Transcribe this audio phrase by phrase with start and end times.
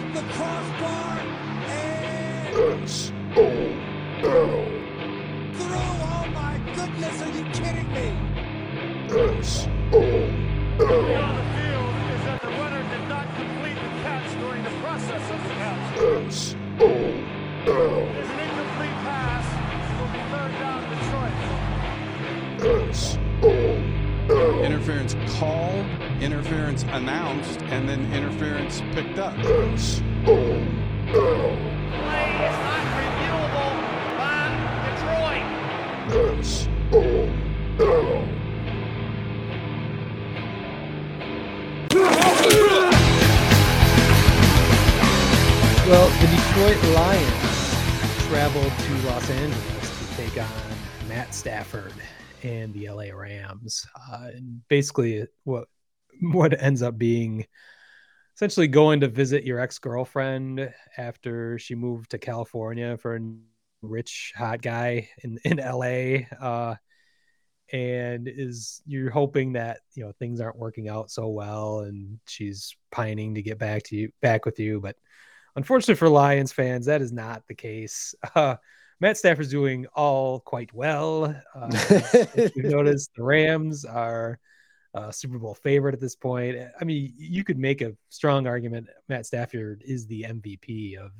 [0.00, 1.18] off the crossbar
[1.68, 3.38] and S O
[4.22, 4.64] L
[5.54, 5.80] through.
[6.02, 8.06] Oh my goodness, are you kidding me?
[9.38, 10.30] S O
[26.20, 29.34] interference announced, and then interference picked up.
[29.36, 30.00] Play is
[32.60, 33.74] not reviewable
[34.18, 34.52] by
[34.84, 35.44] Detroit.
[45.88, 47.50] Well, the Detroit Lions
[48.28, 51.94] traveled to Los Angeles to take on Matt Stafford
[52.42, 53.86] and the LA Rams.
[54.10, 55.66] Uh, and basically, what
[56.32, 57.46] what ends up being
[58.36, 63.20] essentially going to visit your ex girlfriend after she moved to California for a
[63.82, 66.26] rich hot guy in in LA.
[66.40, 66.76] Uh,
[67.72, 72.74] and is you're hoping that you know things aren't working out so well, and she's
[72.90, 74.96] pining to get back to you back with you, but
[75.56, 78.14] Unfortunately for Lions fans, that is not the case.
[78.34, 78.56] Uh,
[79.00, 81.34] Matt Stafford's doing all quite well.
[81.54, 81.70] Uh,
[82.34, 84.38] if you notice, the Rams are
[84.94, 86.58] a Super Bowl favorite at this point.
[86.80, 91.12] I mean, you could make a strong argument Matt Stafford is the MVP of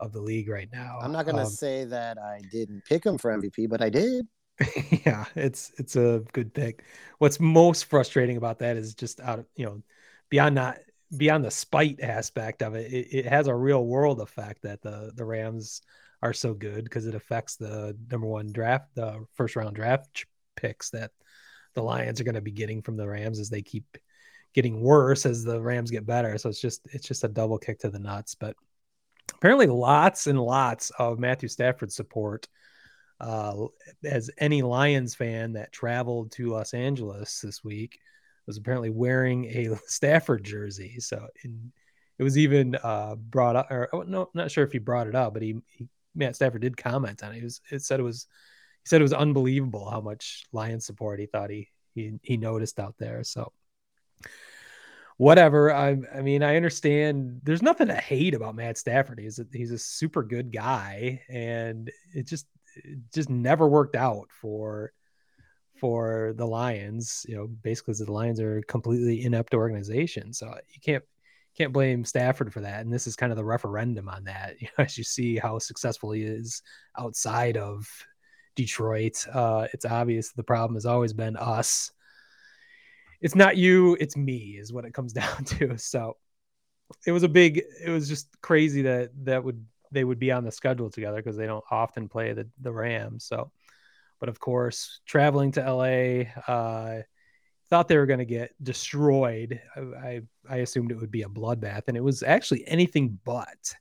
[0.00, 0.98] of the league right now.
[1.00, 4.26] I'm not gonna Um, say that I didn't pick him for MVP, but I did.
[5.06, 6.84] yeah, it's it's a good pick.
[7.18, 9.82] What's most frustrating about that is just out of you know
[10.28, 10.78] beyond not
[11.16, 15.12] beyond the spite aspect of it, it, it has a real world effect that the
[15.14, 15.80] the Rams
[16.22, 20.90] are so good because it affects the number one draft, the first round draft picks
[20.90, 21.10] that
[21.74, 23.98] the Lions are going to be getting from the Rams as they keep
[24.54, 26.36] getting worse as the Rams get better.
[26.38, 28.34] So it's just it's just a double kick to the nuts.
[28.34, 28.56] But
[29.34, 32.48] apparently, lots and lots of Matthew Stafford support
[33.20, 33.66] uh,
[34.04, 37.98] as any Lions fan that traveled to Los Angeles this week
[38.46, 40.98] was apparently wearing a Stafford jersey.
[41.00, 41.72] So in,
[42.18, 45.14] it was even uh, brought up, or oh, no, not sure if he brought it
[45.14, 47.36] up, but he, he Matt Stafford did comment on it.
[47.36, 48.26] He was it said it was
[48.82, 52.78] he said it was unbelievable how much Lions support he thought he he he noticed
[52.78, 53.24] out there.
[53.24, 53.52] So
[55.16, 55.72] whatever.
[55.72, 59.20] I I mean I understand there's nothing to hate about Matt Stafford.
[59.20, 62.46] He's a, he's a super good guy, and it just
[62.76, 64.92] it just never worked out for
[65.76, 67.26] for the Lions.
[67.28, 71.04] You know, basically the Lions are a completely inept organization, so you can't
[71.56, 72.80] can't blame Stafford for that.
[72.80, 74.56] And this is kind of the referendum on that.
[74.60, 76.62] You know, as you see how successful he is
[76.98, 77.86] outside of
[78.60, 81.92] Detroit, uh, it's obvious the problem has always been us.
[83.22, 85.78] It's not you, it's me, is what it comes down to.
[85.78, 86.18] So
[87.06, 90.44] it was a big, it was just crazy that that would they would be on
[90.44, 93.24] the schedule together because they don't often play the the Rams.
[93.24, 93.50] So,
[94.18, 97.02] but of course, traveling to LA, uh,
[97.70, 99.58] thought they were going to get destroyed.
[99.74, 103.74] I, I I assumed it would be a bloodbath, and it was actually anything but.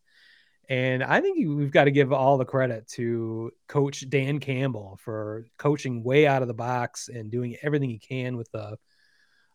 [0.70, 5.46] And I think we've got to give all the credit to Coach Dan Campbell for
[5.58, 8.78] coaching way out of the box and doing everything he can with a,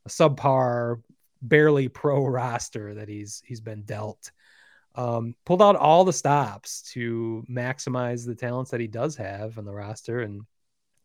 [0.04, 1.00] a subpar,
[1.40, 4.32] barely pro roster that he's he's been dealt.
[4.96, 9.64] Um, pulled out all the stops to maximize the talents that he does have on
[9.64, 10.42] the roster, and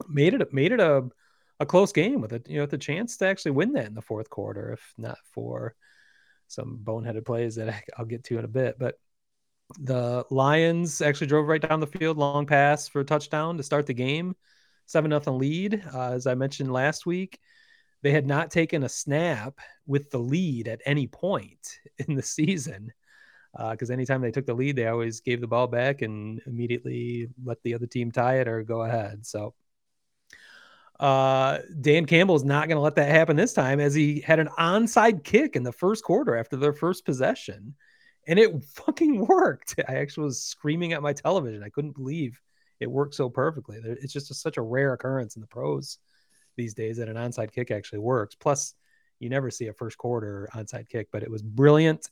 [0.08, 1.08] made it made it a
[1.60, 3.94] a close game with it, you know, with the chance to actually win that in
[3.94, 5.76] the fourth quarter, if not for
[6.48, 8.80] some boneheaded plays that I'll get to in a bit.
[8.80, 8.96] But
[9.78, 13.86] the Lions actually drove right down the field, long pass for a touchdown to start
[13.86, 14.36] the game,
[14.86, 15.84] seven nothing lead.
[15.94, 17.40] Uh, as I mentioned last week,
[18.02, 22.92] they had not taken a snap with the lead at any point in the season.
[23.72, 27.62] Because anytime they took the lead, they always gave the ball back and immediately let
[27.64, 29.26] the other team tie it or go ahead.
[29.26, 29.56] So
[31.00, 34.40] uh, Dan Campbell is not going to let that happen this time as he had
[34.40, 37.76] an onside kick in the first quarter after their first possession.
[38.30, 39.76] And it fucking worked.
[39.90, 41.64] I actually was screaming at my television.
[41.64, 42.40] I couldn't believe
[42.80, 43.78] it worked so perfectly.
[43.84, 45.98] It's just a, such a rare occurrence in the pros
[46.56, 48.36] these days that an onside kick actually works.
[48.36, 48.74] Plus,
[49.20, 52.10] you never see a first quarter onside kick, but it was brilliant.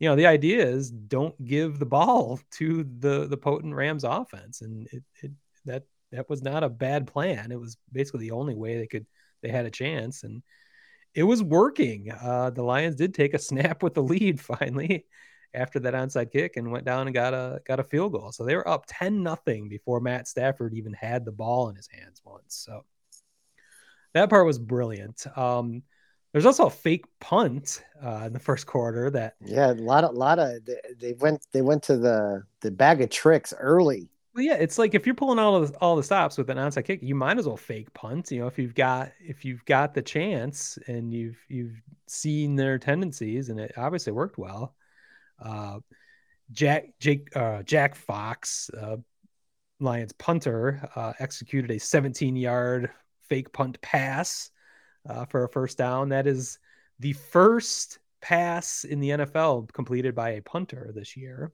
[0.00, 4.62] You know, the idea is don't give the ball to the the potent Rams offense,
[4.62, 5.30] and it, it
[5.66, 7.52] that that was not a bad plan.
[7.52, 9.06] It was basically the only way they could
[9.42, 10.42] they had a chance, and
[11.14, 12.10] it was working.
[12.10, 15.06] Uh, the Lions did take a snap with the lead finally
[15.54, 18.32] after that onside kick and went down and got a got a field goal.
[18.32, 21.88] So they were up ten nothing before Matt Stafford even had the ball in his
[21.88, 22.54] hands once.
[22.54, 22.84] So
[24.14, 25.26] that part was brilliant.
[25.36, 25.82] Um,
[26.32, 30.14] There's also a fake punt uh, in the first quarter that Yeah, a lot of
[30.14, 34.08] lot of they, they went they went to the the bag of tricks early.
[34.34, 36.56] Well, yeah, it's like if you're pulling all of the, all the stops with an
[36.56, 38.30] onside kick, you might as well fake punt.
[38.30, 42.78] You know, if you've got if you've got the chance and you've you've seen their
[42.78, 44.74] tendencies and it obviously worked well.
[45.44, 45.80] Uh,
[46.52, 48.96] Jack Jake uh, Jack Fox, uh,
[49.80, 52.90] Lions punter, uh, executed a 17 yard
[53.28, 54.50] fake punt pass
[55.08, 56.10] uh, for a first down.
[56.10, 56.58] That is
[56.98, 61.50] the first pass in the NFL completed by a punter this year.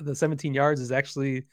[0.00, 1.44] The 17 yards is actually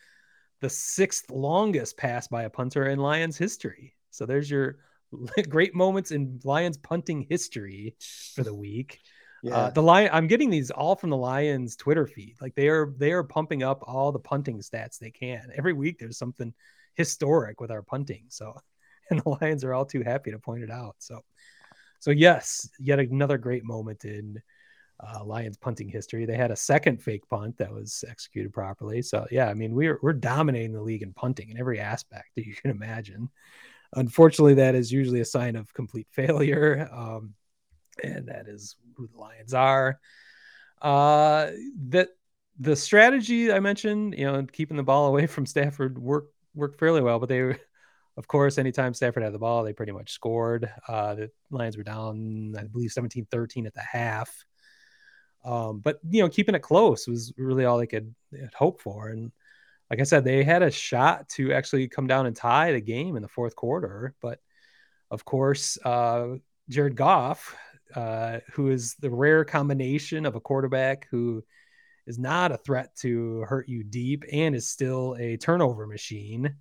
[0.59, 3.95] the sixth longest pass by a punter in Lions history.
[4.11, 4.77] So there's your
[5.49, 7.95] great moments in Lions punting history
[8.35, 8.99] for the week.
[9.43, 12.35] Yeah, Uh, the lion, I'm getting these all from the Lions Twitter feed.
[12.41, 15.49] Like they are, they are pumping up all the punting stats they can.
[15.55, 16.53] Every week there's something
[16.95, 18.25] historic with our punting.
[18.29, 18.55] So,
[19.09, 20.95] and the Lions are all too happy to point it out.
[20.99, 21.23] So,
[21.99, 24.41] so yes, yet another great moment in
[24.99, 26.25] uh, Lions punting history.
[26.25, 29.01] They had a second fake punt that was executed properly.
[29.01, 32.45] So yeah, I mean we're we're dominating the league in punting in every aspect that
[32.45, 33.29] you can imagine.
[33.93, 37.33] Unfortunately, that is usually a sign of complete failure, um,
[38.03, 39.99] and that is who the Lions are.
[40.81, 41.51] Uh,
[41.89, 42.09] that
[42.59, 47.01] the strategy I mentioned, you know, keeping the ball away from Stafford worked worked fairly
[47.01, 47.55] well, but they
[48.17, 50.69] of course, anytime Stafford had the ball, they pretty much scored.
[50.87, 54.45] Uh, the Lions were down, I believe, 17 13 at the half.
[55.43, 58.13] Um, but you know, keeping it close was really all they could,
[58.53, 59.09] hope for.
[59.09, 59.31] And
[59.89, 63.15] like I said, they had a shot to actually come down and tie the game
[63.15, 64.13] in the fourth quarter.
[64.21, 64.39] But
[65.09, 66.35] of course, uh,
[66.69, 67.55] Jared Goff,
[67.95, 71.43] uh, who is the rare combination of a quarterback who
[72.07, 76.55] is not a threat to hurt you deep and is still a turnover machine,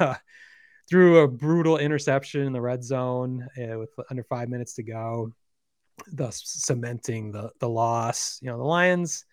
[0.00, 0.14] uh,
[0.90, 5.32] threw a brutal interception in the red zone uh, with under five minutes to go
[6.10, 8.38] thus cementing the the loss.
[8.42, 9.24] You know, the Lions.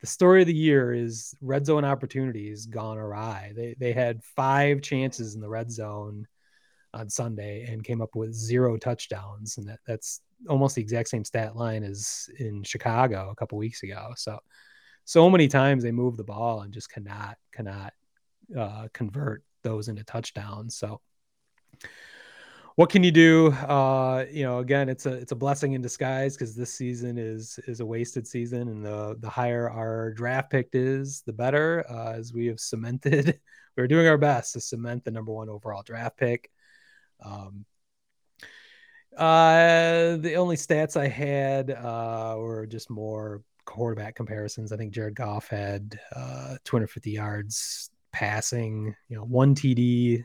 [0.00, 3.52] The story of the year is red zone opportunities gone awry.
[3.54, 6.26] They they had five chances in the red zone
[6.94, 11.24] on Sunday and came up with zero touchdowns, and that that's almost the exact same
[11.24, 14.12] stat line as in Chicago a couple weeks ago.
[14.16, 14.38] So
[15.04, 17.92] so many times they move the ball and just cannot cannot
[18.56, 20.76] uh, convert those into touchdowns.
[20.76, 21.00] So
[22.76, 23.52] what can you do?
[23.52, 27.58] Uh, you know, again, it's a it's a blessing in disguise because this season is
[27.66, 31.84] is a wasted season, and the the higher our draft pick is, the better.
[31.90, 33.38] Uh, as we have cemented,
[33.76, 36.50] we're doing our best to cement the number one overall draft pick.
[37.24, 37.64] Um,
[39.16, 44.72] uh, the only stats I had uh, were just more quarterback comparisons.
[44.72, 50.24] I think Jared Goff had uh, 250 yards passing, you know, one TD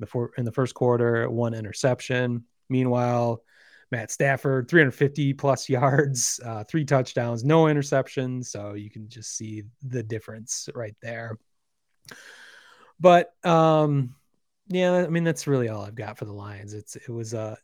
[0.00, 2.44] before in the first quarter, one interception.
[2.68, 3.42] Meanwhile,
[3.90, 8.46] Matt Stafford, 350 plus yards, uh, three touchdowns, no interceptions.
[8.46, 11.38] So you can just see the difference right there.
[13.00, 14.14] But um,
[14.68, 16.74] yeah, I mean that's really all I've got for the Lions.
[16.74, 17.56] It's it was uh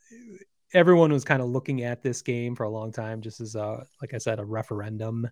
[0.72, 3.84] everyone was kind of looking at this game for a long time, just as a
[4.00, 5.28] like I said, a referendum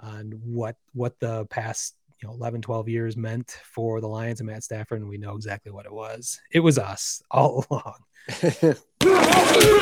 [0.00, 4.48] on what what the past you know 11 12 years meant for the lions and
[4.48, 8.74] matt stafford and we know exactly what it was it was us all along